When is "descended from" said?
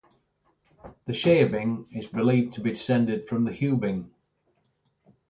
2.71-3.43